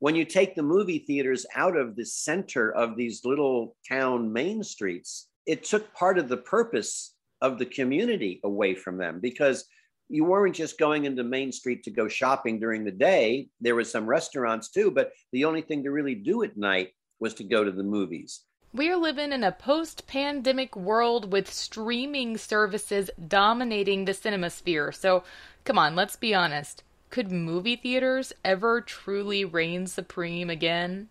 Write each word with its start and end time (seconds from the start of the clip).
when 0.00 0.16
you 0.16 0.24
take 0.24 0.54
the 0.54 0.62
movie 0.62 0.98
theaters 0.98 1.46
out 1.54 1.76
of 1.76 1.94
the 1.94 2.04
center 2.04 2.72
of 2.72 2.96
these 2.96 3.24
little 3.24 3.76
town 3.88 4.32
main 4.32 4.62
streets, 4.62 5.28
it 5.46 5.62
took 5.62 5.92
part 5.94 6.18
of 6.18 6.28
the 6.28 6.38
purpose 6.38 7.14
of 7.42 7.58
the 7.58 7.66
community 7.66 8.40
away 8.44 8.74
from 8.74 8.96
them 8.96 9.20
because 9.20 9.66
you 10.08 10.24
weren't 10.24 10.56
just 10.56 10.78
going 10.78 11.04
into 11.04 11.22
Main 11.22 11.52
Street 11.52 11.84
to 11.84 11.90
go 11.90 12.08
shopping 12.08 12.58
during 12.58 12.84
the 12.84 12.90
day. 12.90 13.48
There 13.60 13.76
was 13.76 13.90
some 13.90 14.06
restaurants 14.06 14.70
too, 14.70 14.90
but 14.90 15.12
the 15.32 15.44
only 15.44 15.62
thing 15.62 15.84
to 15.84 15.90
really 15.90 16.16
do 16.16 16.42
at 16.42 16.56
night 16.56 16.88
was 17.20 17.34
to 17.34 17.44
go 17.44 17.62
to 17.62 17.70
the 17.70 17.82
movies. 17.82 18.40
We're 18.72 18.96
living 18.96 19.32
in 19.32 19.44
a 19.44 19.52
post 19.52 20.06
pandemic 20.06 20.74
world 20.76 21.32
with 21.32 21.52
streaming 21.52 22.38
services 22.38 23.10
dominating 23.28 24.04
the 24.04 24.14
cinema 24.14 24.50
sphere. 24.50 24.92
So, 24.92 25.24
come 25.64 25.78
on, 25.78 25.94
let's 25.94 26.16
be 26.16 26.34
honest. 26.34 26.82
Could 27.10 27.32
movie 27.32 27.74
theaters 27.74 28.32
ever 28.44 28.80
truly 28.80 29.44
reign 29.44 29.88
supreme 29.88 30.48
again? 30.48 31.08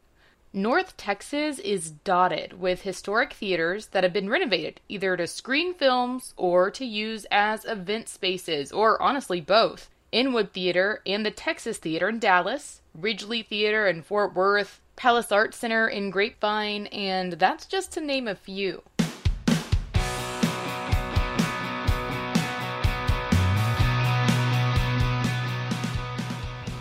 North 0.54 0.96
Texas 0.96 1.60
is 1.60 1.92
dotted 1.92 2.54
with 2.54 2.84
historic 2.84 3.34
theaters 3.34 3.88
that 3.88 4.06
have 4.06 4.14
been 4.14 4.30
renovated, 4.30 4.80
either 4.88 5.18
to 5.18 5.28
screen 5.28 5.74
films 5.74 6.34
or 6.38 6.72
to 6.72 6.86
use 6.86 7.26
as 7.30 7.66
event 7.66 8.08
spaces, 8.08 8.72
or 8.72 9.02
honestly, 9.02 9.42
both. 9.42 9.90
Inwood 10.14 10.54
Theater 10.54 11.02
and 11.06 11.26
the 11.26 11.32
Texas 11.32 11.78
Theater 11.78 12.08
in 12.08 12.20
Dallas, 12.20 12.82
Ridglea 12.98 13.46
Theater 13.46 13.86
in 13.86 14.02
Fort 14.02 14.34
Worth, 14.34 14.80
Palace 14.96 15.34
Arts 15.34 15.58
Center 15.58 15.90
in 15.90 16.12
Grapevine, 16.12 16.88
and 16.88 17.34
that's 17.34 17.66
just 17.66 17.92
to 17.92 18.02
name 18.02 18.28
a 18.28 18.36
few. 18.36 18.84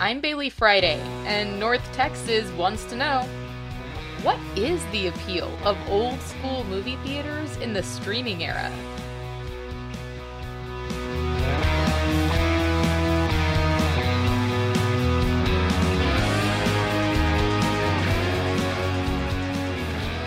I'm 0.00 0.22
Baylee 0.22 0.52
Friday, 0.52 1.00
and 1.26 1.58
North 1.58 1.82
Texas 1.92 2.48
wants 2.52 2.84
to 2.84 2.94
know 2.94 3.26
what 4.22 4.38
is 4.56 4.80
the 4.92 5.08
appeal 5.08 5.50
of 5.64 5.76
old 5.88 6.20
school 6.20 6.62
movie 6.70 6.94
theaters 7.04 7.56
in 7.56 7.72
the 7.72 7.82
streaming 7.82 8.44
era? 8.44 8.70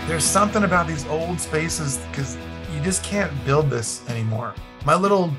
There's 0.06 0.22
something 0.22 0.64
about 0.64 0.86
these 0.86 1.06
old 1.06 1.40
spaces 1.40 1.96
because 2.10 2.36
you 2.74 2.82
just 2.82 3.02
can't 3.02 3.32
build 3.46 3.70
this 3.70 4.06
anymore. 4.10 4.54
My 4.84 4.96
little 4.96 5.32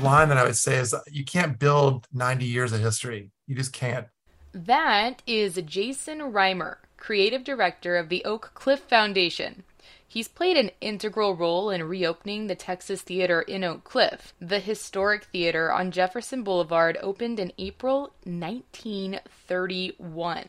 line 0.00 0.28
that 0.28 0.38
I 0.38 0.44
would 0.44 0.54
say 0.54 0.76
is 0.76 0.94
you 1.10 1.24
can't 1.24 1.58
build 1.58 2.06
90 2.12 2.44
years 2.44 2.72
of 2.72 2.78
history. 2.78 3.32
You 3.46 3.54
just 3.54 3.72
can't. 3.72 4.08
That 4.52 5.22
is 5.26 5.60
Jason 5.64 6.32
Reimer, 6.32 6.76
creative 6.96 7.44
director 7.44 7.96
of 7.96 8.08
the 8.08 8.24
Oak 8.24 8.50
Cliff 8.54 8.80
Foundation. 8.80 9.62
He's 10.08 10.28
played 10.28 10.56
an 10.56 10.70
integral 10.80 11.36
role 11.36 11.68
in 11.70 11.82
reopening 11.84 12.46
the 12.46 12.54
Texas 12.54 13.02
Theater 13.02 13.42
in 13.42 13.62
Oak 13.62 13.84
Cliff. 13.84 14.32
The 14.40 14.60
historic 14.60 15.24
theater 15.24 15.70
on 15.70 15.90
Jefferson 15.90 16.42
Boulevard 16.42 16.96
opened 17.02 17.38
in 17.38 17.52
April 17.58 18.14
1931. 18.24 20.48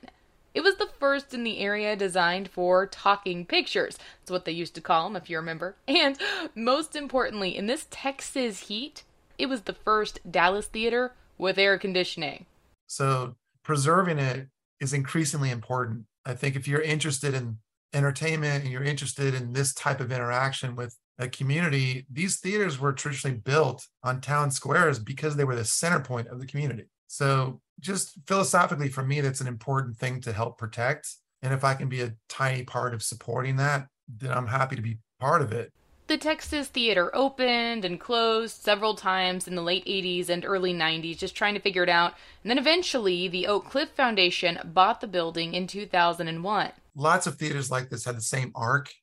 It 0.53 0.61
was 0.61 0.77
the 0.77 0.89
first 0.99 1.33
in 1.33 1.43
the 1.43 1.59
area 1.59 1.93
designed 1.95 2.49
for 2.49 2.87
talking 2.87 3.45
pictures. 3.45 3.99
That's 4.21 4.31
what 4.31 4.45
they 4.45 4.53
used 4.53 4.73
to 4.75 4.81
call 4.81 5.03
them, 5.03 5.15
if 5.15 5.29
you 5.29 5.37
remember. 5.37 5.75
And 5.87 6.17
most 6.55 6.95
importantly, 6.95 7.55
in 7.55 7.67
this 7.67 7.85
Texas 7.91 8.61
heat, 8.61 9.03
it 9.37 9.45
was 9.47 9.61
the 9.61 9.73
first 9.73 10.19
Dallas 10.31 10.65
theater 10.65 11.11
with 11.37 11.59
air 11.59 11.77
conditioning. 11.77 12.47
So 12.87 13.35
preserving 13.63 14.19
it 14.19 14.47
is 14.79 14.93
increasingly 14.93 15.51
important. 15.51 16.05
I 16.25 16.33
think 16.33 16.55
if 16.55 16.67
you're 16.67 16.81
interested 16.81 17.33
in 17.33 17.57
entertainment 17.93 18.63
and 18.63 18.71
you're 18.71 18.83
interested 18.83 19.33
in 19.33 19.53
this 19.53 19.73
type 19.73 19.99
of 19.99 20.11
interaction 20.11 20.75
with 20.75 20.97
a 21.19 21.27
community, 21.27 22.05
these 22.11 22.37
theaters 22.37 22.79
were 22.79 22.93
traditionally 22.93 23.37
built 23.37 23.87
on 24.03 24.21
town 24.21 24.51
squares 24.51 24.99
because 24.99 25.35
they 25.35 25.43
were 25.43 25.55
the 25.55 25.65
center 25.65 25.99
point 25.99 26.27
of 26.27 26.39
the 26.39 26.45
community. 26.45 26.85
So, 27.07 27.61
just 27.79 28.13
philosophically, 28.27 28.89
for 28.89 29.03
me, 29.03 29.21
that's 29.21 29.41
an 29.41 29.47
important 29.47 29.97
thing 29.97 30.19
to 30.21 30.33
help 30.33 30.57
protect. 30.57 31.09
And 31.41 31.53
if 31.53 31.63
I 31.63 31.75
can 31.75 31.89
be 31.89 32.01
a 32.01 32.13
tiny 32.27 32.63
part 32.63 32.93
of 32.93 33.03
supporting 33.03 33.55
that, 33.57 33.87
then 34.07 34.31
I'm 34.31 34.47
happy 34.47 34.75
to 34.75 34.81
be 34.81 34.97
part 35.19 35.41
of 35.41 35.51
it. 35.51 35.71
The 36.07 36.17
Texas 36.17 36.69
Theater 36.69 37.13
opened 37.13 37.83
and 37.83 37.99
closed 37.99 38.63
several 38.63 38.95
times 38.95 39.45
in 39.45 39.55
the 39.55 39.61
late 39.61 39.85
80s 39.85 40.29
and 40.29 40.45
early 40.45 40.73
90s, 40.73 41.17
just 41.17 41.35
trying 41.35 41.53
to 41.53 41.59
figure 41.59 41.83
it 41.83 41.89
out. 41.89 42.13
And 42.43 42.49
then 42.49 42.57
eventually, 42.57 43.27
the 43.27 43.45
Oak 43.45 43.69
Cliff 43.69 43.89
Foundation 43.89 44.57
bought 44.63 45.01
the 45.01 45.07
building 45.07 45.53
in 45.53 45.67
2001. 45.67 46.71
Lots 46.95 47.27
of 47.27 47.35
theaters 47.35 47.69
like 47.69 47.89
this 47.89 48.05
had 48.05 48.15
the 48.15 48.21
same 48.21 48.53
arc. 48.55 48.93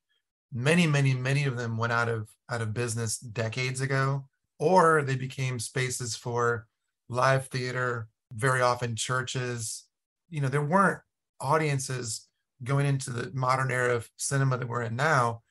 Many, 0.51 0.87
many, 0.87 1.13
many 1.13 1.45
of 1.45 1.59
them 1.59 1.77
went 1.77 1.93
out 1.93 2.09
of 2.09 2.31
out 2.51 2.63
of 2.63 2.73
business 2.73 3.19
decades 3.19 3.83
ago, 3.83 4.25
or 4.59 5.03
they 5.03 5.17
became 5.17 5.59
spaces 5.59 6.17
for 6.17 6.67
live 7.11 7.49
theater. 7.49 8.09
Very 8.33 8.63
often, 8.63 8.97
churches. 8.97 9.85
You 10.31 10.41
know, 10.41 10.49
there 10.49 10.65
weren't 10.65 11.03
audiences 11.39 12.29
going 12.63 12.87
into 12.87 13.11
the 13.11 13.31
modern 13.35 13.71
era 13.71 13.95
of 13.95 14.11
cinema 14.17 14.57
that 14.57 14.69
we're 14.69 14.83
in 14.83 14.97
now 14.97 15.43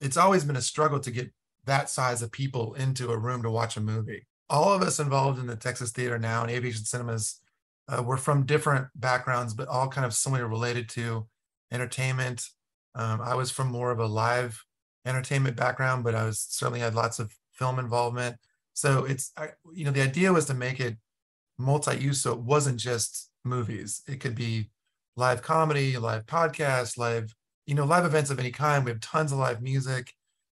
it's 0.00 0.16
always 0.16 0.44
been 0.44 0.56
a 0.56 0.62
struggle 0.62 1.00
to 1.00 1.10
get 1.10 1.32
that 1.66 1.90
size 1.90 2.22
of 2.22 2.32
people 2.32 2.74
into 2.74 3.10
a 3.10 3.18
room 3.18 3.42
to 3.42 3.50
watch 3.50 3.76
a 3.76 3.80
movie. 3.80 4.26
All 4.48 4.72
of 4.72 4.82
us 4.82 4.98
involved 4.98 5.38
in 5.38 5.46
the 5.46 5.56
Texas 5.56 5.92
Theater 5.92 6.18
now 6.18 6.42
and 6.42 6.50
Aviation 6.50 6.84
Cinemas, 6.84 7.40
uh, 7.88 8.02
we're 8.02 8.16
from 8.16 8.46
different 8.46 8.88
backgrounds, 8.94 9.54
but 9.54 9.68
all 9.68 9.88
kind 9.88 10.04
of 10.04 10.14
similarly 10.14 10.48
related 10.48 10.88
to 10.90 11.26
entertainment. 11.72 12.46
Um, 12.94 13.20
I 13.20 13.34
was 13.34 13.50
from 13.50 13.68
more 13.68 13.90
of 13.90 14.00
a 14.00 14.06
live 14.06 14.64
entertainment 15.04 15.56
background, 15.56 16.04
but 16.04 16.14
I 16.14 16.24
was 16.24 16.38
certainly 16.38 16.80
had 16.80 16.94
lots 16.94 17.18
of 17.18 17.32
film 17.52 17.78
involvement. 17.78 18.36
So 18.74 19.04
it's, 19.04 19.32
I, 19.36 19.50
you 19.72 19.84
know, 19.84 19.90
the 19.90 20.02
idea 20.02 20.32
was 20.32 20.46
to 20.46 20.54
make 20.54 20.80
it 20.80 20.96
multi-use, 21.58 22.22
so 22.22 22.32
it 22.32 22.40
wasn't 22.40 22.80
just 22.80 23.30
movies. 23.44 24.02
It 24.08 24.20
could 24.20 24.34
be 24.34 24.70
live 25.16 25.42
comedy, 25.42 25.96
live 25.98 26.26
podcast, 26.26 26.96
live 26.96 27.34
you 27.70 27.76
know, 27.76 27.84
live 27.84 28.04
events 28.04 28.30
of 28.30 28.40
any 28.40 28.50
kind. 28.50 28.84
We 28.84 28.90
have 28.90 28.98
tons 29.00 29.30
of 29.30 29.38
live 29.38 29.62
music, 29.62 30.12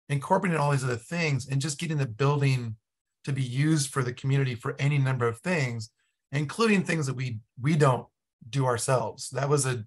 incorporating 0.10 0.60
all 0.60 0.72
these 0.72 0.84
other 0.84 0.98
things, 0.98 1.48
and 1.48 1.62
just 1.62 1.80
getting 1.80 1.98
the 1.98 2.06
building 2.06 2.76
to 3.24 3.32
be 3.32 3.42
used 3.42 3.90
for 3.90 4.04
the 4.04 4.12
community 4.12 4.54
for 4.54 4.76
any 4.80 4.98
number 4.98 5.26
of 5.26 5.40
things, 5.40 5.92
including 6.34 6.84
things 6.84 7.08
that 7.08 7.16
we 7.16 7.40
we 7.62 7.78
don't 7.78 8.06
do 8.50 8.66
ourselves. 8.66 9.30
That 9.30 9.48
was 9.48 9.66
a 9.66 9.86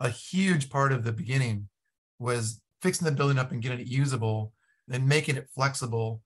a 0.00 0.10
huge 0.10 0.68
part 0.68 0.92
of 0.92 1.02
the 1.02 1.12
beginning 1.12 1.68
was 2.18 2.60
fixing 2.82 3.06
the 3.06 3.12
building 3.12 3.38
up 3.38 3.52
and 3.52 3.62
getting 3.62 3.80
it 3.80 3.86
usable 3.86 4.52
and 4.90 5.08
making 5.08 5.36
it 5.36 5.48
flexible 5.54 6.20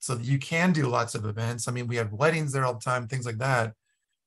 so 0.00 0.14
that 0.16 0.26
you 0.26 0.38
can 0.38 0.74
do 0.74 0.86
lots 0.86 1.14
of 1.14 1.24
events. 1.24 1.66
I 1.66 1.72
mean, 1.72 1.86
we 1.86 1.96
have 1.96 2.12
weddings 2.12 2.52
there 2.52 2.66
all 2.66 2.74
the 2.74 2.80
time, 2.80 3.08
things 3.08 3.24
like 3.24 3.38
that. 3.38 3.72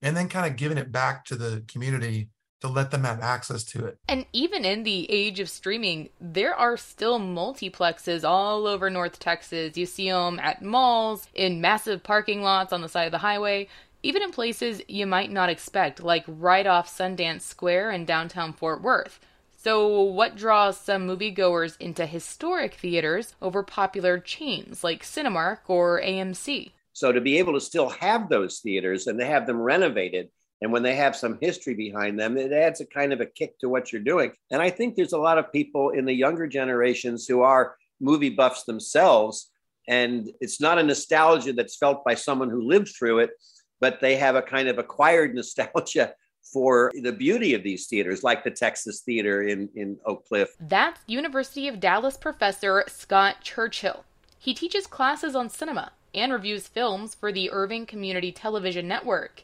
And 0.01 0.17
then 0.17 0.27
kind 0.27 0.51
of 0.51 0.57
giving 0.57 0.79
it 0.79 0.91
back 0.91 1.23
to 1.25 1.35
the 1.35 1.63
community 1.67 2.29
to 2.61 2.67
let 2.67 2.91
them 2.91 3.03
have 3.03 3.21
access 3.21 3.63
to 3.63 3.85
it. 3.85 3.97
And 4.07 4.25
even 4.33 4.65
in 4.65 4.83
the 4.83 5.09
age 5.11 5.39
of 5.39 5.49
streaming, 5.49 6.09
there 6.19 6.55
are 6.55 6.77
still 6.77 7.19
multiplexes 7.19 8.27
all 8.27 8.65
over 8.65 8.89
North 8.89 9.19
Texas. 9.19 9.77
You 9.77 9.85
see 9.85 10.09
them 10.09 10.39
at 10.39 10.61
malls, 10.61 11.27
in 11.33 11.61
massive 11.61 12.03
parking 12.03 12.41
lots 12.41 12.73
on 12.73 12.81
the 12.81 12.89
side 12.89 13.05
of 13.05 13.11
the 13.11 13.19
highway, 13.19 13.67
even 14.03 14.23
in 14.23 14.31
places 14.31 14.81
you 14.87 15.05
might 15.05 15.31
not 15.31 15.49
expect, 15.49 16.01
like 16.01 16.23
right 16.27 16.65
off 16.65 16.89
Sundance 16.89 17.41
Square 17.41 17.91
in 17.91 18.05
downtown 18.05 18.53
Fort 18.53 18.81
Worth. 18.81 19.19
So, 19.59 20.01
what 20.03 20.35
draws 20.35 20.79
some 20.79 21.07
moviegoers 21.07 21.75
into 21.79 22.05
historic 22.05 22.75
theaters 22.75 23.35
over 23.41 23.63
popular 23.63 24.19
chains 24.19 24.83
like 24.83 25.03
Cinemark 25.03 25.59
or 25.67 25.99
AMC? 25.99 26.71
So, 26.93 27.11
to 27.11 27.19
be 27.19 27.37
able 27.39 27.53
to 27.53 27.59
still 27.59 27.89
have 27.89 28.29
those 28.29 28.59
theaters 28.59 29.07
and 29.07 29.19
to 29.19 29.25
have 29.25 29.45
them 29.45 29.59
renovated 29.59 30.29
and 30.61 30.71
when 30.71 30.83
they 30.83 30.95
have 30.95 31.15
some 31.15 31.37
history 31.39 31.75
behind 31.75 32.19
them, 32.19 32.37
it 32.37 32.51
adds 32.51 32.81
a 32.81 32.85
kind 32.85 33.13
of 33.13 33.21
a 33.21 33.25
kick 33.25 33.59
to 33.59 33.69
what 33.69 33.91
you're 33.91 34.01
doing. 34.01 34.31
And 34.51 34.61
I 34.61 34.69
think 34.69 34.95
there's 34.95 35.13
a 35.13 35.19
lot 35.19 35.37
of 35.37 35.51
people 35.51 35.91
in 35.91 36.05
the 36.05 36.13
younger 36.13 36.47
generations 36.47 37.27
who 37.27 37.41
are 37.41 37.75
movie 37.99 38.31
buffs 38.31 38.63
themselves. 38.63 39.51
And 39.87 40.29
it's 40.41 40.59
not 40.59 40.79
a 40.79 40.83
nostalgia 40.83 41.53
that's 41.53 41.77
felt 41.77 42.03
by 42.03 42.15
someone 42.15 42.49
who 42.49 42.61
lived 42.61 42.89
through 42.97 43.19
it, 43.19 43.31
but 43.79 44.01
they 44.01 44.15
have 44.15 44.35
a 44.35 44.41
kind 44.41 44.67
of 44.67 44.79
acquired 44.79 45.35
nostalgia 45.35 46.13
for 46.51 46.91
the 47.03 47.11
beauty 47.11 47.53
of 47.53 47.63
these 47.63 47.87
theaters, 47.87 48.23
like 48.23 48.43
the 48.43 48.51
Texas 48.51 49.01
Theater 49.01 49.43
in, 49.43 49.69
in 49.75 49.97
Oak 50.05 50.25
Cliff. 50.25 50.55
That's 50.59 51.01
University 51.05 51.67
of 51.67 51.79
Dallas 51.79 52.17
professor 52.17 52.83
Scott 52.87 53.41
Churchill. 53.41 54.05
He 54.39 54.53
teaches 54.53 54.87
classes 54.87 55.35
on 55.35 55.49
cinema 55.49 55.91
and 56.15 56.31
reviews 56.31 56.67
films 56.67 57.15
for 57.15 57.31
the 57.31 57.51
Irving 57.51 57.85
Community 57.85 58.31
Television 58.31 58.87
Network. 58.87 59.43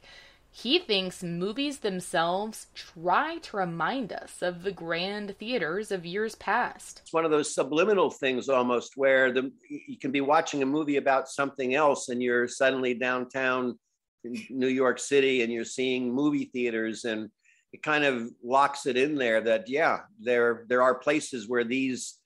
He 0.56 0.78
thinks 0.78 1.24
movies 1.24 1.80
themselves 1.80 2.68
try 2.76 3.40
to 3.40 3.58
remind 3.58 4.14
us 4.14 4.44
of 4.44 4.62
the 4.62 4.72
grand 4.72 5.36
theaters 5.40 5.92
of 5.92 6.06
years 6.06 6.36
past. 6.36 7.02
It's 7.02 7.12
one 7.12 7.26
of 7.26 7.32
those 7.32 7.56
subliminal 7.56 8.12
things 8.12 8.50
almost 8.50 8.94
where 8.96 9.32
the 9.32 9.52
you 9.68 9.98
can 9.98 10.12
be 10.12 10.22
watching 10.22 10.62
a 10.62 10.68
movie 10.68 10.98
about 10.98 11.28
something 11.28 11.74
else 11.74 12.10
and 12.10 12.22
you're 12.22 12.48
suddenly 12.48 12.94
downtown 12.94 13.80
New 14.24 14.68
York 14.68 15.00
City 15.00 15.42
and 15.42 15.52
you're 15.52 15.66
seeing 15.66 16.14
movie 16.14 16.52
theaters 16.54 17.04
and 17.04 17.32
it 17.74 17.82
kind 17.82 18.04
of 18.04 18.30
locks 18.44 18.86
it 18.86 18.96
in 18.96 19.16
there 19.16 19.42
that 19.42 19.68
yeah, 19.68 20.02
there 20.20 20.66
there 20.70 20.84
are 20.84 20.94
places 20.94 21.50
where 21.50 21.64
these 21.64 22.20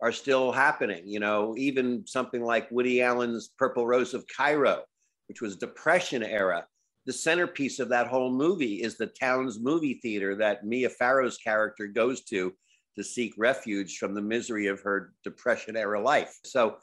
are 0.00 0.12
still 0.12 0.50
happening. 0.50 1.06
You 1.06 1.20
know, 1.20 1.54
even 1.58 2.06
something 2.06 2.42
like 2.42 2.70
Woody 2.70 3.02
Allen's 3.02 3.50
Purple 3.58 3.86
Rose 3.86 4.14
of 4.14 4.24
Cairo, 4.34 4.82
which 5.28 5.42
was 5.42 5.56
Depression 5.56 6.22
era. 6.22 6.66
The 7.06 7.12
centerpiece 7.12 7.78
of 7.78 7.88
that 7.90 8.08
whole 8.08 8.30
movie 8.30 8.82
is 8.82 8.96
the 8.96 9.06
town's 9.06 9.60
movie 9.60 9.94
theater 10.02 10.34
that 10.36 10.66
Mia 10.66 10.90
Farrow's 10.90 11.38
character 11.38 11.86
goes 11.86 12.22
to 12.24 12.52
to 12.96 13.04
seek 13.04 13.34
refuge 13.36 13.98
from 13.98 14.14
the 14.14 14.22
misery 14.22 14.66
of 14.66 14.80
her 14.80 15.12
Depression 15.22 15.76
era 15.76 16.00
life. 16.00 16.38
So, 16.44 16.78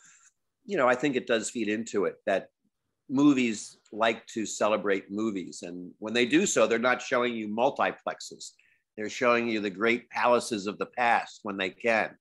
you 0.65 0.77
know, 0.77 0.87
I 0.87 0.95
think 0.95 1.15
it 1.15 1.27
does 1.27 1.49
feed 1.49 1.67
into 1.67 2.05
it 2.05 2.15
that 2.25 2.49
movies 3.09 3.77
like 3.91 4.25
to 4.27 4.45
celebrate 4.45 5.11
movies. 5.11 5.63
And 5.63 5.91
when 5.99 6.13
they 6.13 6.25
do 6.25 6.45
so, 6.45 6.67
they're 6.67 6.79
not 6.79 7.01
showing 7.01 7.33
you 7.33 7.47
multiplexes. 7.47 8.51
They're 8.95 9.09
showing 9.09 9.47
you 9.47 9.59
the 9.59 9.69
great 9.69 10.09
palaces 10.09 10.67
of 10.67 10.77
the 10.77 10.85
past 10.85 11.39
when 11.43 11.57
they 11.57 11.71
can, 11.71 12.15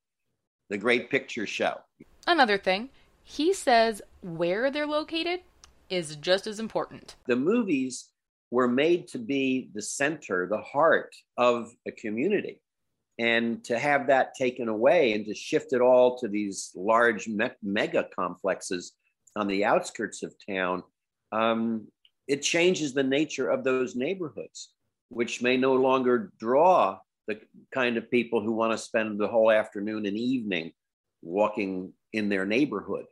the 0.70 0.78
great 0.78 1.10
picture 1.10 1.46
show. 1.46 1.78
Another 2.26 2.58
thing, 2.58 2.88
he 3.22 3.52
says 3.52 4.02
where 4.22 4.70
they're 4.70 4.86
located 4.86 5.40
is 5.92 6.16
just 6.16 6.46
as 6.46 6.58
important. 6.58 7.16
The 7.26 7.36
movies 7.36 8.08
were 8.50 8.68
made 8.68 9.08
to 9.08 9.18
be 9.18 9.70
the 9.74 9.82
center, 9.82 10.46
the 10.48 10.60
heart 10.60 11.14
of 11.36 11.70
a 11.86 11.92
community. 11.92 12.60
And 13.18 13.62
to 13.64 13.78
have 13.78 14.06
that 14.06 14.34
taken 14.34 14.68
away 14.68 15.12
and 15.12 15.24
to 15.26 15.34
shift 15.34 15.72
it 15.72 15.80
all 15.80 16.18
to 16.18 16.28
these 16.28 16.70
large 16.74 17.28
me- 17.28 17.50
mega 17.62 18.08
complexes 18.16 18.92
on 19.36 19.46
the 19.46 19.64
outskirts 19.64 20.22
of 20.22 20.34
town, 20.48 20.82
um, 21.30 21.86
it 22.26 22.42
changes 22.42 22.94
the 22.94 23.02
nature 23.02 23.50
of 23.50 23.64
those 23.64 23.94
neighborhoods, 23.94 24.72
which 25.10 25.42
may 25.42 25.56
no 25.56 25.74
longer 25.74 26.32
draw 26.38 26.98
the 27.28 27.38
kind 27.72 27.96
of 27.96 28.10
people 28.10 28.42
who 28.42 28.52
want 28.52 28.72
to 28.72 28.78
spend 28.78 29.18
the 29.20 29.28
whole 29.28 29.50
afternoon 29.50 30.06
and 30.06 30.16
evening 30.16 30.72
walking 31.22 31.92
in 32.12 32.28
their 32.28 32.46
neighborhood. 32.46 33.04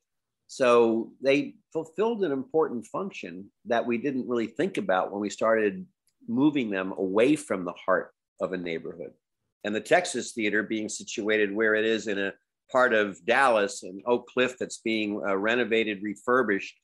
So 0.51 1.13
they 1.23 1.55
fulfilled 1.73 2.25
an 2.25 2.33
important 2.33 2.85
function 2.85 3.53
that 3.67 3.87
we 3.87 3.99
didn't 3.99 4.29
really 4.29 4.49
think 4.49 4.79
about 4.79 5.13
when 5.13 5.21
we 5.21 5.31
started 5.31 5.87
moving 6.27 6.71
them 6.71 6.93
away 6.99 7.37
from 7.37 7.65
the 7.65 7.75
heart 7.87 8.11
of 8.41 8.53
a 8.53 8.57
neighborhood. 8.57 9.13
And 9.63 9.73
the 9.73 9.81
Texas 9.81 10.33
Theater 10.33 10.65
being 10.65 10.89
situated 10.89 11.55
where 11.55 11.77
it 11.77 11.85
is 11.85 12.09
in 12.09 12.19
a 12.19 12.33
part 12.73 12.95
of 12.95 13.25
Dallas 13.25 13.85
and 13.85 14.03
Oak 14.07 14.27
Cliff 14.27 14.59
that's 14.59 14.79
being 14.79 15.23
uh, 15.25 15.37
renovated, 15.37 16.03
refurbished, 16.03 16.75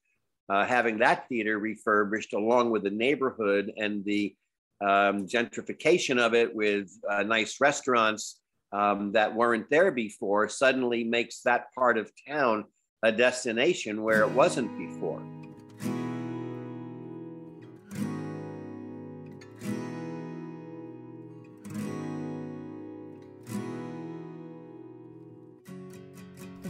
uh, 0.48 0.64
having 0.64 0.98
that 0.98 1.28
theater 1.28 1.58
refurbished 1.58 2.34
along 2.34 2.70
with 2.70 2.84
the 2.84 2.90
neighborhood 2.90 3.72
and 3.76 4.04
the 4.04 4.36
um, 4.80 5.26
gentrification 5.26 6.20
of 6.20 6.34
it 6.34 6.54
with 6.54 6.88
uh, 7.10 7.24
nice 7.24 7.60
restaurants 7.60 8.38
um, 8.70 9.10
that 9.10 9.34
weren't 9.34 9.68
there 9.70 9.90
before 9.90 10.48
suddenly 10.48 11.02
makes 11.02 11.40
that 11.40 11.74
part 11.74 11.98
of 11.98 12.12
town 12.28 12.64
a 13.02 13.12
destination 13.12 14.02
where 14.02 14.22
it 14.22 14.30
wasn't 14.30 14.76
before. 14.78 15.22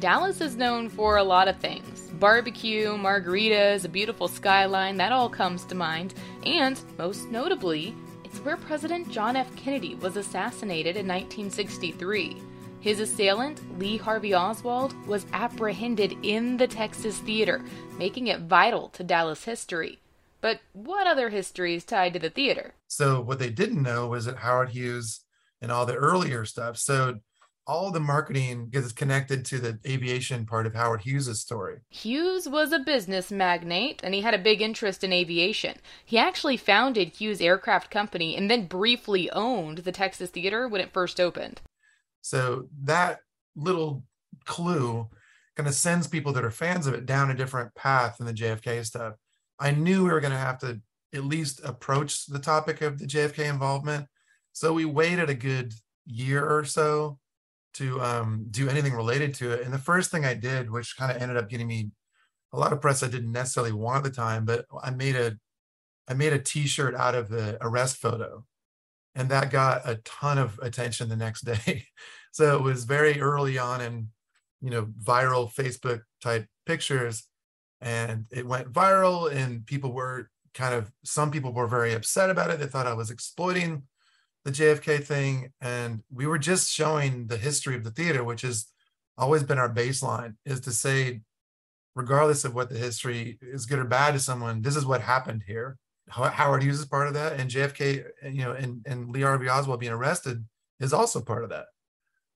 Dallas 0.00 0.40
is 0.42 0.56
known 0.56 0.90
for 0.90 1.16
a 1.16 1.24
lot 1.24 1.48
of 1.48 1.56
things 1.58 2.10
barbecue, 2.20 2.96
margaritas, 2.96 3.84
a 3.84 3.88
beautiful 3.88 4.28
skyline, 4.28 4.96
that 4.96 5.12
all 5.12 5.28
comes 5.28 5.64
to 5.64 5.74
mind. 5.74 6.14
And, 6.44 6.80
most 6.96 7.30
notably, 7.30 7.94
it's 8.24 8.38
where 8.38 8.56
President 8.56 9.10
John 9.10 9.36
F. 9.36 9.54
Kennedy 9.56 9.96
was 9.96 10.16
assassinated 10.16 10.96
in 10.96 11.06
1963. 11.06 12.36
His 12.86 13.00
assailant, 13.00 13.80
Lee 13.80 13.96
Harvey 13.96 14.32
Oswald, 14.32 14.94
was 15.08 15.26
apprehended 15.32 16.16
in 16.22 16.56
the 16.56 16.68
Texas 16.68 17.18
Theater, 17.18 17.64
making 17.98 18.28
it 18.28 18.42
vital 18.42 18.90
to 18.90 19.02
Dallas 19.02 19.42
history. 19.42 19.98
But 20.40 20.60
what 20.72 21.08
other 21.08 21.30
history 21.30 21.74
is 21.74 21.84
tied 21.84 22.12
to 22.12 22.20
the 22.20 22.30
theater? 22.30 22.74
So, 22.86 23.20
what 23.20 23.40
they 23.40 23.50
didn't 23.50 23.82
know 23.82 24.06
was 24.06 24.26
that 24.26 24.36
Howard 24.36 24.68
Hughes 24.68 25.24
and 25.60 25.72
all 25.72 25.84
the 25.84 25.96
earlier 25.96 26.44
stuff. 26.44 26.76
So, 26.78 27.18
all 27.66 27.90
the 27.90 27.98
marketing 27.98 28.68
gets 28.68 28.92
connected 28.92 29.44
to 29.46 29.58
the 29.58 29.80
aviation 29.84 30.46
part 30.46 30.68
of 30.68 30.76
Howard 30.76 31.00
Hughes' 31.00 31.40
story. 31.40 31.78
Hughes 31.90 32.48
was 32.48 32.70
a 32.70 32.78
business 32.78 33.32
magnate 33.32 34.00
and 34.04 34.14
he 34.14 34.20
had 34.20 34.32
a 34.32 34.38
big 34.38 34.62
interest 34.62 35.02
in 35.02 35.12
aviation. 35.12 35.78
He 36.04 36.18
actually 36.18 36.56
founded 36.56 37.16
Hughes 37.16 37.40
Aircraft 37.40 37.90
Company 37.90 38.36
and 38.36 38.48
then 38.48 38.68
briefly 38.68 39.28
owned 39.32 39.78
the 39.78 39.90
Texas 39.90 40.30
Theater 40.30 40.68
when 40.68 40.80
it 40.80 40.92
first 40.92 41.18
opened. 41.18 41.60
So 42.26 42.68
that 42.82 43.20
little 43.54 44.02
clue 44.46 45.08
kind 45.56 45.68
of 45.68 45.74
sends 45.74 46.08
people 46.08 46.32
that 46.32 46.44
are 46.44 46.50
fans 46.50 46.88
of 46.88 46.94
it 46.94 47.06
down 47.06 47.30
a 47.30 47.34
different 47.34 47.72
path 47.76 48.18
than 48.18 48.26
the 48.26 48.34
JFK 48.34 48.84
stuff. 48.84 49.14
I 49.60 49.70
knew 49.70 50.02
we 50.02 50.10
were 50.10 50.20
going 50.20 50.32
to 50.32 50.38
have 50.38 50.58
to 50.58 50.80
at 51.14 51.24
least 51.24 51.60
approach 51.62 52.26
the 52.26 52.40
topic 52.40 52.82
of 52.82 52.98
the 52.98 53.06
JFK 53.06 53.48
involvement. 53.48 54.08
So 54.52 54.72
we 54.72 54.84
waited 54.84 55.30
a 55.30 55.34
good 55.34 55.72
year 56.04 56.44
or 56.44 56.64
so 56.64 57.20
to 57.74 58.00
um, 58.00 58.46
do 58.50 58.68
anything 58.68 58.94
related 58.94 59.32
to 59.34 59.52
it. 59.52 59.64
And 59.64 59.72
the 59.72 59.78
first 59.78 60.10
thing 60.10 60.24
I 60.24 60.34
did, 60.34 60.68
which 60.68 60.96
kind 60.96 61.14
of 61.14 61.22
ended 61.22 61.36
up 61.36 61.48
getting 61.48 61.68
me 61.68 61.90
a 62.52 62.58
lot 62.58 62.72
of 62.72 62.80
press 62.80 63.04
I 63.04 63.08
didn't 63.08 63.30
necessarily 63.30 63.72
want 63.72 64.04
at 64.04 64.12
the 64.12 64.16
time, 64.16 64.44
but 64.44 64.66
I 64.82 64.90
made 64.90 65.14
a 65.14 65.38
I 66.08 66.14
made 66.14 66.32
a 66.32 66.38
T-shirt 66.38 66.94
out 66.94 67.14
of 67.14 67.28
the 67.28 67.58
arrest 67.60 67.96
photo, 67.96 68.44
and 69.16 69.30
that 69.30 69.50
got 69.50 69.88
a 69.88 69.96
ton 70.04 70.38
of 70.38 70.60
attention 70.62 71.08
the 71.08 71.16
next 71.16 71.40
day. 71.44 71.86
so 72.30 72.56
it 72.56 72.62
was 72.62 72.84
very 72.84 73.20
early 73.20 73.58
on 73.58 73.80
in 73.80 74.08
you 74.60 74.70
know 74.70 74.86
viral 75.02 75.52
Facebook 75.52 76.02
type 76.22 76.46
pictures, 76.66 77.24
and 77.80 78.26
it 78.30 78.46
went 78.46 78.72
viral, 78.72 79.32
and 79.32 79.66
people 79.66 79.92
were 79.92 80.30
kind 80.54 80.74
of 80.74 80.92
some 81.04 81.30
people 81.30 81.52
were 81.52 81.66
very 81.66 81.94
upset 81.94 82.30
about 82.30 82.50
it. 82.50 82.60
They 82.60 82.66
thought 82.66 82.86
I 82.86 82.94
was 82.94 83.10
exploiting 83.10 83.82
the 84.44 84.52
JFK 84.52 85.02
thing, 85.02 85.52
and 85.60 86.02
we 86.12 86.26
were 86.26 86.38
just 86.38 86.70
showing 86.70 87.26
the 87.26 87.36
history 87.36 87.74
of 87.74 87.84
the 87.84 87.90
theater, 87.90 88.22
which 88.22 88.42
has 88.42 88.66
always 89.18 89.42
been 89.42 89.58
our 89.58 89.72
baseline, 89.72 90.36
is 90.44 90.60
to 90.60 90.70
say, 90.70 91.22
regardless 91.94 92.44
of 92.44 92.54
what 92.54 92.70
the 92.70 92.78
history 92.78 93.38
is 93.42 93.66
good 93.66 93.78
or 93.78 93.84
bad 93.84 94.12
to 94.12 94.20
someone, 94.20 94.62
this 94.62 94.76
is 94.76 94.86
what 94.86 95.00
happened 95.00 95.42
here. 95.46 95.78
Howard 96.08 96.62
Hughes 96.62 96.78
is 96.78 96.86
part 96.86 97.08
of 97.08 97.14
that, 97.14 97.40
and 97.40 97.50
JFK, 97.50 98.04
uh, 98.24 98.28
you 98.28 98.42
know, 98.42 98.52
and, 98.52 98.84
and 98.86 99.10
Lee 99.10 99.22
Harvey 99.22 99.48
Oswald 99.48 99.80
being 99.80 99.92
arrested 99.92 100.44
is 100.78 100.92
also 100.92 101.20
part 101.20 101.42
of 101.42 101.50
that. 101.50 101.66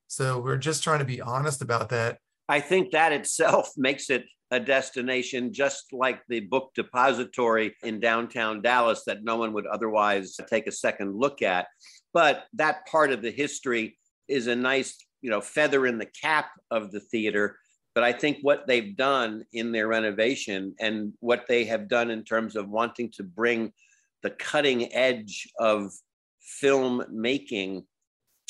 So 0.08 0.40
we're 0.40 0.56
just 0.56 0.82
trying 0.82 0.98
to 0.98 1.04
be 1.04 1.20
honest 1.20 1.62
about 1.62 1.88
that. 1.90 2.18
I 2.48 2.60
think 2.60 2.90
that 2.90 3.12
itself 3.12 3.70
makes 3.76 4.10
it 4.10 4.24
a 4.50 4.58
destination 4.58 5.52
just 5.52 5.92
like 5.92 6.20
the 6.28 6.40
book 6.40 6.72
depository 6.74 7.76
in 7.84 8.00
downtown 8.00 8.60
Dallas 8.60 9.04
that 9.06 9.22
no 9.22 9.36
one 9.36 9.52
would 9.52 9.66
otherwise 9.66 10.36
take 10.48 10.66
a 10.66 10.72
second 10.72 11.14
look 11.14 11.40
at. 11.40 11.68
But 12.12 12.44
that 12.54 12.86
part 12.86 13.12
of 13.12 13.22
the 13.22 13.30
history 13.30 13.96
is 14.26 14.48
a 14.48 14.56
nice, 14.56 14.96
you 15.22 15.30
know, 15.30 15.40
feather 15.40 15.86
in 15.86 15.98
the 15.98 16.10
cap 16.20 16.50
of 16.72 16.90
the 16.90 16.98
theater. 16.98 17.56
But 18.00 18.06
I 18.06 18.12
think 18.14 18.38
what 18.40 18.66
they've 18.66 18.96
done 18.96 19.44
in 19.52 19.72
their 19.72 19.86
renovation 19.86 20.74
and 20.80 21.12
what 21.20 21.44
they 21.46 21.66
have 21.66 21.86
done 21.86 22.10
in 22.10 22.24
terms 22.24 22.56
of 22.56 22.70
wanting 22.70 23.10
to 23.10 23.22
bring 23.22 23.74
the 24.22 24.30
cutting 24.30 24.90
edge 24.94 25.46
of 25.58 25.92
film 26.40 27.04
making 27.10 27.84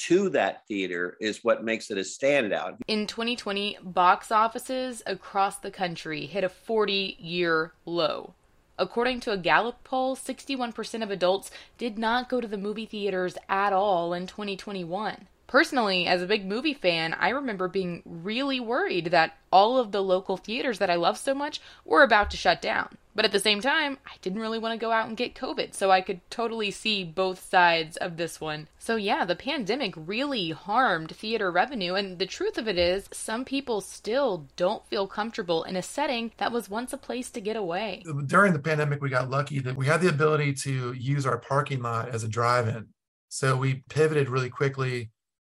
to 0.07 0.29
that 0.29 0.63
theater 0.69 1.17
is 1.21 1.43
what 1.43 1.65
makes 1.65 1.91
it 1.91 1.99
a 1.99 2.03
standout. 2.03 2.77
In 2.87 3.09
2020, 3.09 3.79
box 3.83 4.31
offices 4.31 5.03
across 5.05 5.57
the 5.57 5.73
country 5.73 6.27
hit 6.27 6.45
a 6.45 6.49
40 6.49 7.17
year 7.19 7.73
low. 7.85 8.35
According 8.79 9.19
to 9.23 9.33
a 9.33 9.37
Gallup 9.37 9.83
poll, 9.83 10.15
61% 10.15 11.03
of 11.03 11.11
adults 11.11 11.51
did 11.77 11.99
not 11.99 12.29
go 12.29 12.41
to 12.41 12.47
the 12.47 12.57
movie 12.57 12.87
theaters 12.87 13.37
at 13.49 13.73
all 13.73 14.13
in 14.13 14.29
2021. 14.29 15.27
Personally, 15.51 16.07
as 16.07 16.23
a 16.23 16.29
big 16.29 16.47
movie 16.47 16.75
fan, 16.75 17.13
I 17.13 17.31
remember 17.31 17.67
being 17.67 18.05
really 18.07 18.61
worried 18.61 19.07
that 19.07 19.37
all 19.51 19.79
of 19.79 19.91
the 19.91 20.01
local 20.01 20.37
theaters 20.37 20.79
that 20.79 20.91
I 20.91 20.95
love 20.95 21.19
so 21.19 21.35
much 21.35 21.61
were 21.85 22.05
about 22.05 22.31
to 22.31 22.37
shut 22.37 22.63
down. 22.63 22.97
But 23.17 23.25
at 23.25 23.33
the 23.33 23.41
same 23.41 23.61
time, 23.61 23.99
I 24.07 24.13
didn't 24.23 24.39
really 24.39 24.61
want 24.61 24.79
to 24.79 24.87
go 24.87 24.93
out 24.93 25.09
and 25.09 25.17
get 25.17 25.35
COVID, 25.35 25.75
so 25.75 25.91
I 25.91 26.03
could 26.03 26.21
totally 26.31 26.71
see 26.71 27.03
both 27.03 27.51
sides 27.51 27.97
of 27.97 28.17
this 28.17 28.41
one. 28.41 28.69
So, 28.79 28.95
yeah, 28.95 29.25
the 29.25 29.35
pandemic 29.35 29.95
really 29.97 30.51
harmed 30.51 31.17
theater 31.17 31.51
revenue, 31.51 31.95
and 31.95 32.21
the 32.21 32.27
truth 32.27 32.57
of 32.57 32.69
it 32.69 32.79
is, 32.79 33.09
some 33.11 33.45
people 33.45 33.81
still 33.81 34.47
don't 34.55 34.87
feel 34.87 35.09
comfortable 35.09 35.65
in 35.65 35.75
a 35.75 35.83
setting 35.83 36.31
that 36.37 36.53
was 36.53 36.71
once 36.71 36.93
a 36.93 36.97
place 36.97 37.29
to 37.31 37.41
get 37.41 37.57
away. 37.57 38.05
During 38.27 38.53
the 38.53 38.61
pandemic, 38.61 39.03
we 39.03 39.09
got 39.09 39.31
lucky 39.31 39.59
that 39.59 39.77
we 39.77 39.87
had 39.87 40.01
the 40.01 40.11
ability 40.11 40.55
to 40.63 40.93
use 40.93 41.27
our 41.27 41.39
parking 41.39 41.83
lot 41.83 42.11
as 42.11 42.23
a 42.23 42.29
drive 42.29 42.69
in. 42.69 42.87
So, 43.31 43.57
we 43.57 43.83
pivoted 43.89 44.29
really 44.29 44.51
quickly, 44.51 45.11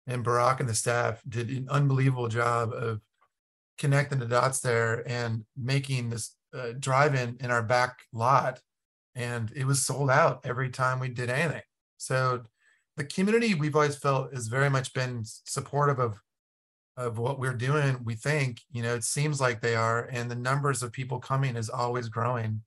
and 0.08 0.24
Barak 0.24 0.60
and 0.60 0.70
the 0.70 0.76
staff 0.76 1.22
did 1.28 1.50
an 1.50 1.68
unbelievable 1.70 2.28
job 2.28 2.74
of 2.74 3.02
connecting 3.78 4.20
the 4.20 4.26
dots 4.26 4.60
there 4.60 5.08
and 5.08 5.44
making 5.58 6.10
this 6.10 6.36
uh, 6.54 6.74
drive-in 6.80 7.38
in 7.40 7.52
our 7.52 7.64
back 7.64 8.00
lot, 8.14 8.60
and 9.16 9.52
it 9.56 9.66
was 9.66 9.82
sold 9.82 10.10
out 10.10 10.46
every 10.46 10.70
time 10.70 11.00
we 11.00 11.10
did 11.10 11.30
anything. 11.30 11.62
So 11.98 12.44
the 12.98 13.04
community 13.06 13.54
we've 13.54 13.76
always 13.76 13.96
felt 13.96 14.34
has 14.34 14.48
very 14.48 14.70
much 14.70 14.94
been 14.94 15.24
supportive 15.24 16.00
of 16.00 16.20
of 16.98 17.18
what 17.18 17.40
we're 17.40 17.54
doing 17.54 17.98
we 18.04 18.16
think. 18.16 18.62
You 18.72 18.84
know 18.84 18.94
it 18.94 19.04
seems 19.04 19.40
like 19.40 19.62
they 19.62 19.76
are 19.76 20.10
and 20.12 20.30
the 20.30 20.36
numbers 20.36 20.84
of 20.84 20.92
people 20.92 21.20
coming 21.20 21.56
is 21.56 21.70
always 21.70 22.10
growing. 22.10 22.62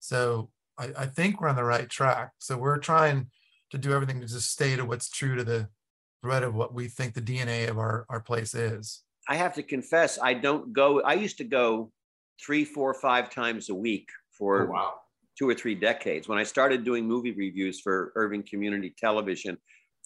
So 0.00 0.50
I, 0.76 0.90
I 0.98 1.06
think 1.06 1.40
we're 1.40 1.48
on 1.48 1.56
the 1.56 1.64
right 1.64 1.88
track. 1.88 2.32
So 2.38 2.56
we're 2.56 2.78
trying 2.78 3.30
to 3.70 3.78
do 3.78 3.92
everything 3.92 4.20
to 4.20 4.26
just 4.26 4.50
stay 4.50 4.76
to 4.76 4.84
what's 4.84 5.08
true 5.08 5.36
to 5.36 5.44
the 5.44 5.68
thread 6.22 6.42
of 6.42 6.54
what 6.54 6.74
we 6.74 6.88
think 6.88 7.14
the 7.14 7.22
dna 7.22 7.68
of 7.68 7.78
our, 7.78 8.06
our 8.08 8.20
place 8.20 8.54
is 8.54 9.02
i 9.28 9.36
have 9.36 9.54
to 9.54 9.62
confess 9.62 10.18
i 10.22 10.34
don't 10.34 10.72
go 10.72 11.00
i 11.02 11.14
used 11.14 11.38
to 11.38 11.44
go 11.44 11.90
three 12.44 12.64
four 12.64 12.94
five 12.94 13.30
times 13.30 13.68
a 13.68 13.74
week 13.74 14.08
for 14.36 14.62
oh, 14.62 14.70
wow 14.70 14.94
two 15.40 15.48
or 15.48 15.54
three 15.54 15.74
decades. 15.74 16.28
When 16.28 16.38
I 16.38 16.42
started 16.42 16.84
doing 16.84 17.06
movie 17.06 17.32
reviews 17.32 17.80
for 17.80 18.12
Irving 18.14 18.42
Community 18.42 18.94
Television, 18.98 19.56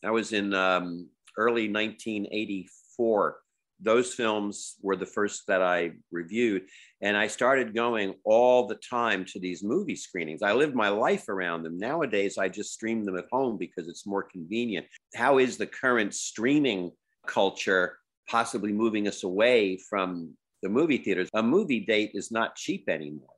I 0.04 0.12
was 0.12 0.32
in 0.32 0.54
um, 0.54 1.08
early 1.36 1.68
1984. 1.68 3.36
Those 3.84 4.14
films 4.14 4.76
were 4.80 4.96
the 4.96 5.06
first 5.06 5.46
that 5.48 5.62
I 5.62 5.92
reviewed. 6.10 6.62
And 7.02 7.16
I 7.16 7.26
started 7.26 7.74
going 7.74 8.14
all 8.24 8.66
the 8.66 8.76
time 8.76 9.24
to 9.26 9.38
these 9.38 9.62
movie 9.62 9.96
screenings. 9.96 10.42
I 10.42 10.52
lived 10.54 10.74
my 10.74 10.88
life 10.88 11.28
around 11.28 11.62
them. 11.62 11.76
Nowadays, 11.76 12.38
I 12.38 12.48
just 12.48 12.72
stream 12.72 13.04
them 13.04 13.18
at 13.18 13.26
home 13.30 13.58
because 13.58 13.88
it's 13.88 14.06
more 14.06 14.22
convenient. 14.22 14.86
How 15.14 15.38
is 15.38 15.58
the 15.58 15.66
current 15.66 16.14
streaming 16.14 16.92
culture 17.26 17.98
possibly 18.28 18.72
moving 18.72 19.06
us 19.06 19.22
away 19.22 19.78
from 19.90 20.32
the 20.62 20.70
movie 20.70 20.98
theaters? 20.98 21.28
A 21.34 21.42
movie 21.42 21.80
date 21.80 22.12
is 22.14 22.32
not 22.32 22.56
cheap 22.56 22.88
anymore. 22.88 23.28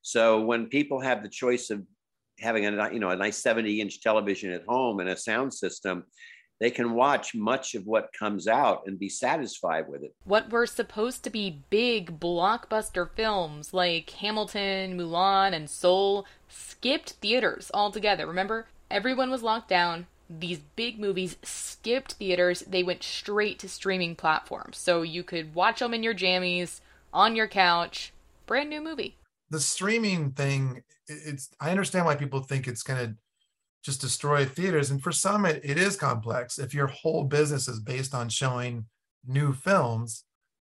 So 0.00 0.40
when 0.40 0.66
people 0.66 1.00
have 1.00 1.22
the 1.22 1.28
choice 1.28 1.70
of 1.70 1.82
having 2.40 2.66
a 2.66 2.92
you 2.92 2.98
know 2.98 3.10
a 3.10 3.16
nice 3.16 3.42
70 3.42 3.80
inch 3.80 4.00
television 4.00 4.52
at 4.52 4.64
home 4.66 5.00
and 5.00 5.08
a 5.08 5.16
sound 5.16 5.52
system, 5.52 6.04
they 6.62 6.70
can 6.70 6.94
watch 6.94 7.34
much 7.34 7.74
of 7.74 7.88
what 7.88 8.12
comes 8.16 8.46
out 8.46 8.84
and 8.86 8.96
be 8.96 9.08
satisfied 9.08 9.88
with 9.88 10.04
it. 10.04 10.14
What 10.22 10.52
were 10.52 10.64
supposed 10.64 11.24
to 11.24 11.30
be 11.30 11.58
big 11.70 12.20
blockbuster 12.20 13.10
films 13.16 13.74
like 13.74 14.10
Hamilton, 14.10 14.96
Mulan, 14.96 15.54
and 15.54 15.68
Soul 15.68 16.24
skipped 16.48 17.14
theaters 17.14 17.72
altogether. 17.74 18.28
Remember, 18.28 18.68
everyone 18.92 19.28
was 19.28 19.42
locked 19.42 19.70
down. 19.70 20.06
These 20.30 20.60
big 20.76 21.00
movies 21.00 21.36
skipped 21.42 22.12
theaters. 22.12 22.60
They 22.60 22.84
went 22.84 23.02
straight 23.02 23.58
to 23.58 23.68
streaming 23.68 24.14
platforms. 24.14 24.78
So 24.78 25.02
you 25.02 25.24
could 25.24 25.56
watch 25.56 25.80
them 25.80 25.92
in 25.92 26.04
your 26.04 26.14
jammies, 26.14 26.80
on 27.12 27.34
your 27.34 27.48
couch. 27.48 28.12
Brand 28.46 28.70
new 28.70 28.80
movie 28.80 29.16
the 29.50 29.60
streaming 29.60 30.30
thing 30.30 30.82
it's 31.06 31.50
i 31.60 31.70
understand 31.70 32.06
why 32.06 32.14
people 32.14 32.40
think 32.40 32.66
it's 32.66 32.82
going 32.82 32.98
to 32.98 33.14
just 33.82 34.00
destroy 34.00 34.44
theaters. 34.44 34.90
And 34.90 35.02
for 35.02 35.12
some 35.12 35.44
it, 35.44 35.60
it 35.64 35.78
is 35.78 35.96
complex. 35.96 36.58
If 36.58 36.74
your 36.74 36.86
whole 36.86 37.24
business 37.24 37.68
is 37.68 37.80
based 37.80 38.14
on 38.14 38.28
showing 38.28 38.86
new 39.26 39.52
films 39.52 40.24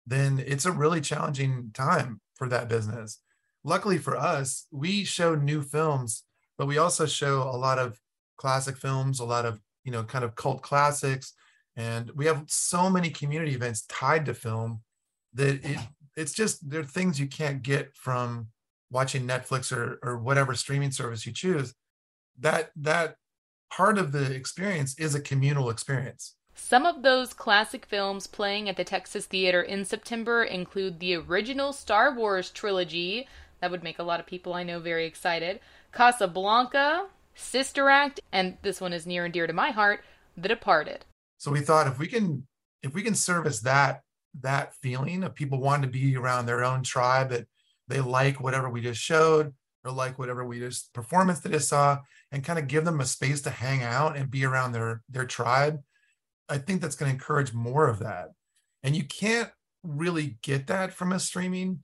then 0.09 0.43
it's 0.47 0.65
a 0.65 0.73
really 0.73 1.01
challenging 1.01 1.71
time 1.75 2.21
for 2.37 2.49
that 2.49 2.69
business. 2.69 3.21
Luckily 3.65 3.99
for 3.99 4.17
us 4.17 4.67
we 4.71 5.05
show 5.05 5.35
new 5.35 5.63
films 5.63 6.25
but 6.59 6.67
we 6.67 6.79
also 6.79 7.07
show 7.07 7.43
a 7.43 7.57
lot 7.57 7.79
of 7.79 8.01
classic 8.39 8.77
films 8.77 9.21
a 9.21 9.25
lot 9.25 9.45
of 9.45 9.61
you 9.85 9.93
know 9.93 10.03
kind 10.03 10.25
of 10.25 10.35
cult 10.35 10.63
classics. 10.63 11.33
And 11.79 12.11
we 12.15 12.25
have 12.27 12.45
so 12.47 12.89
many 12.89 13.11
community 13.11 13.53
events 13.55 13.85
tied 13.89 14.27
to 14.27 14.35
film 14.35 14.83
that 15.35 15.65
it 15.65 15.79
it's 16.17 16.33
just 16.33 16.69
there 16.69 16.81
are 16.81 16.85
things 16.85 17.21
you 17.21 17.27
can't 17.27 17.63
get 17.63 17.95
from 17.95 18.49
watching 18.91 19.27
Netflix 19.27 19.75
or 19.75 19.99
or 20.03 20.19
whatever 20.19 20.55
streaming 20.55 20.91
service 20.91 21.27
you 21.27 21.33
choose, 21.33 21.75
that 22.39 22.71
that 22.77 23.17
part 23.71 23.99
of 23.99 24.13
the 24.13 24.33
experience 24.33 24.99
is 24.99 25.15
a 25.15 25.21
communal 25.21 25.71
experience. 25.71 26.35
Some 26.55 26.87
of 26.87 27.03
those 27.03 27.35
classic 27.35 27.85
films 27.85 28.27
playing 28.27 28.69
at 28.69 28.77
the 28.77 28.85
Texas 28.85 29.27
Theater 29.27 29.61
in 29.61 29.85
September 29.85 30.43
include 30.43 30.99
the 30.99 31.15
original 31.15 31.73
Star 31.73 32.15
Wars 32.15 32.51
trilogy. 32.51 33.29
That 33.61 33.71
would 33.71 33.83
make 33.83 33.99
a 33.99 34.03
lot 34.03 34.21
of 34.21 34.27
people 34.27 34.55
I 34.55 34.63
know 34.63 34.81
very 34.81 35.07
excited. 35.07 35.61
Casablanca, 35.93 37.09
Sister 37.35 37.91
Act, 37.91 38.21
and 38.33 38.57
this 38.63 38.81
one 38.81 38.93
is 38.93 39.07
near 39.07 39.27
and 39.27 39.35
dear 39.35 39.47
to 39.47 39.53
my 39.53 39.71
heart, 39.71 40.03
The 40.37 40.49
Departed. 40.49 41.05
So 41.39 41.51
we 41.51 41.61
thought 41.61 41.87
if 41.87 41.99
we 41.99 42.07
can 42.07 42.47
if 42.83 42.95
we 42.95 43.03
can 43.03 43.15
service 43.15 43.61
that 43.61 44.03
that 44.41 44.75
feeling 44.75 45.25
of 45.25 45.35
people 45.35 45.61
wanting 45.61 45.83
to 45.83 45.89
be 45.89 46.17
around 46.17 46.47
their 46.47 46.65
own 46.65 46.83
tribe 46.83 47.31
that 47.31 47.47
they 47.89 48.01
like 48.01 48.41
whatever 48.41 48.69
we 48.69 48.81
just 48.81 49.01
showed 49.01 49.55
or 49.85 49.93
like 49.93 50.19
whatever 50.19 50.45
we 50.45 50.59
just 50.59 50.93
performance 50.93 51.41
that 51.41 51.53
they 51.53 51.59
saw 51.59 51.99
and 52.33 52.45
kind 52.45 52.59
of 52.59 52.69
give 52.69 52.85
them 52.85 53.01
a 53.01 53.07
space 53.07 53.41
to 53.43 53.51
hang 53.51 53.83
out 53.83 54.17
and 54.17 54.31
be 54.31 54.45
around 54.45 54.73
their 54.73 55.03
their 55.09 55.27
tribe 55.27 55.81
i 56.49 56.59
think 56.59 56.81
that's 56.81 56.97
going 56.97 57.11
to 57.11 57.15
encourage 57.15 57.53
more 57.53 57.89
of 57.89 57.99
that. 57.99 58.31
And 58.83 58.95
you 58.95 59.05
can't 59.05 59.51
really 59.83 60.39
get 60.43 60.67
that 60.69 60.93
from 60.93 61.13
a 61.13 61.19
streaming 61.19 61.83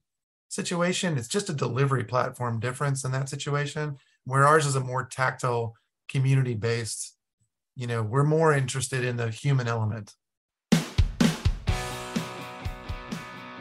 situation. 0.48 1.18
It's 1.18 1.28
just 1.28 1.48
a 1.48 1.54
delivery 1.54 2.04
platform 2.04 2.60
difference 2.60 3.04
in 3.04 3.12
that 3.12 3.28
situation 3.28 3.96
where 4.24 4.46
ours 4.46 4.66
is 4.66 4.76
a 4.76 4.80
more 4.80 5.04
tactile 5.04 5.74
community 6.08 6.54
based 6.54 7.16
you 7.74 7.86
know 7.86 8.02
we're 8.02 8.24
more 8.24 8.52
interested 8.52 9.04
in 9.04 9.16
the 9.16 9.30
human 9.30 9.66
element 9.66 10.14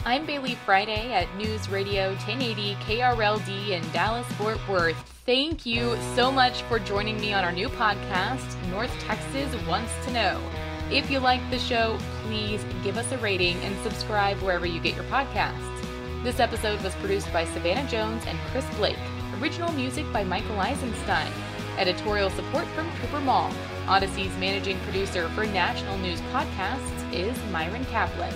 I'm 0.03 0.25
Baylee 0.25 0.55
Friday 0.55 1.13
at 1.13 1.33
News 1.35 1.69
Radio 1.69 2.07
1080 2.13 2.73
KRLD 2.75 3.69
in 3.69 3.87
Dallas, 3.91 4.25
Fort 4.33 4.57
Worth. 4.67 4.97
Thank 5.27 5.63
you 5.63 5.95
so 6.15 6.31
much 6.31 6.63
for 6.63 6.79
joining 6.79 7.21
me 7.21 7.33
on 7.33 7.43
our 7.43 7.51
new 7.51 7.69
podcast, 7.69 8.69
North 8.71 8.91
Texas 9.01 9.55
Wants 9.67 9.93
to 10.05 10.11
Know. 10.11 10.41
If 10.89 11.11
you 11.11 11.19
like 11.19 11.47
the 11.51 11.59
show, 11.59 11.99
please 12.23 12.65
give 12.83 12.97
us 12.97 13.11
a 13.11 13.17
rating 13.19 13.57
and 13.57 13.79
subscribe 13.83 14.37
wherever 14.41 14.65
you 14.65 14.79
get 14.79 14.95
your 14.95 15.03
podcasts. 15.03 15.83
This 16.23 16.39
episode 16.39 16.81
was 16.81 16.95
produced 16.95 17.31
by 17.31 17.45
Savannah 17.45 17.87
Jones 17.87 18.23
and 18.25 18.39
Chris 18.49 18.65
Blake. 18.77 18.97
Original 19.39 19.71
music 19.73 20.11
by 20.11 20.23
Michael 20.23 20.59
Eisenstein. 20.59 21.31
Editorial 21.77 22.31
support 22.31 22.65
from 22.69 22.89
Cooper 23.01 23.19
Mall. 23.19 23.51
Audacy's 23.85 24.35
managing 24.39 24.79
producer 24.79 25.29
for 25.29 25.45
National 25.45 25.95
News 25.99 26.21
Podcasts 26.33 27.13
is 27.13 27.37
Myron 27.51 27.85
Kaplan. 27.85 28.33